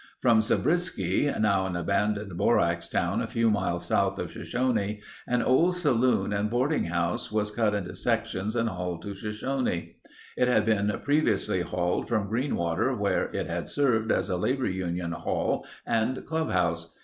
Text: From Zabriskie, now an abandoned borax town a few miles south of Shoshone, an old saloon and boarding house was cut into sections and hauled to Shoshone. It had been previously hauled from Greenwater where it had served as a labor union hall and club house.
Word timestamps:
From 0.19 0.41
Zabriskie, 0.41 1.31
now 1.39 1.67
an 1.67 1.75
abandoned 1.75 2.35
borax 2.35 2.87
town 2.87 3.21
a 3.21 3.27
few 3.27 3.51
miles 3.51 3.85
south 3.85 4.17
of 4.17 4.31
Shoshone, 4.31 4.99
an 5.27 5.43
old 5.43 5.75
saloon 5.75 6.33
and 6.33 6.49
boarding 6.49 6.85
house 6.85 7.31
was 7.31 7.51
cut 7.51 7.75
into 7.75 7.93
sections 7.93 8.55
and 8.55 8.67
hauled 8.67 9.03
to 9.03 9.13
Shoshone. 9.13 9.97
It 10.37 10.47
had 10.47 10.65
been 10.65 10.91
previously 11.03 11.61
hauled 11.61 12.07
from 12.07 12.31
Greenwater 12.31 12.97
where 12.97 13.25
it 13.25 13.45
had 13.45 13.69
served 13.69 14.11
as 14.11 14.31
a 14.31 14.37
labor 14.37 14.65
union 14.65 15.11
hall 15.11 15.67
and 15.85 16.25
club 16.25 16.49
house. 16.49 16.95